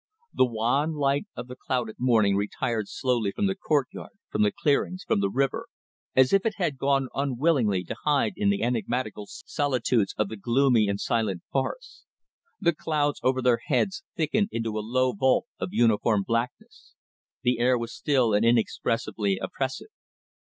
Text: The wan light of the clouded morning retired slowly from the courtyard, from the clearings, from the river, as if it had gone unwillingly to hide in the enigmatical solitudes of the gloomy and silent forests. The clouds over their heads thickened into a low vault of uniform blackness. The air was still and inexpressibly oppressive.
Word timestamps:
The 0.33 0.45
wan 0.47 0.95
light 0.95 1.27
of 1.35 1.47
the 1.47 1.55
clouded 1.55 1.97
morning 1.99 2.35
retired 2.35 2.87
slowly 2.87 3.31
from 3.31 3.45
the 3.45 3.53
courtyard, 3.53 4.09
from 4.31 4.41
the 4.41 4.51
clearings, 4.51 5.03
from 5.03 5.19
the 5.19 5.29
river, 5.29 5.67
as 6.15 6.33
if 6.33 6.43
it 6.43 6.55
had 6.57 6.79
gone 6.79 7.07
unwillingly 7.13 7.83
to 7.83 7.95
hide 8.03 8.33
in 8.35 8.49
the 8.49 8.63
enigmatical 8.63 9.27
solitudes 9.29 10.15
of 10.17 10.27
the 10.29 10.37
gloomy 10.37 10.87
and 10.87 10.99
silent 10.99 11.43
forests. 11.51 12.05
The 12.59 12.73
clouds 12.73 13.19
over 13.21 13.43
their 13.43 13.59
heads 13.63 14.03
thickened 14.17 14.49
into 14.51 14.75
a 14.79 14.81
low 14.81 15.13
vault 15.13 15.45
of 15.59 15.69
uniform 15.71 16.23
blackness. 16.25 16.95
The 17.43 17.59
air 17.59 17.77
was 17.77 17.93
still 17.93 18.33
and 18.33 18.43
inexpressibly 18.43 19.37
oppressive. 19.37 19.89